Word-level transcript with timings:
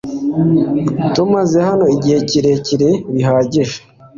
Tumaze 1.15 1.59
hano 1.67 1.85
igihe 1.95 2.17
kirekire 2.29 2.89
bihagije. 3.13 3.77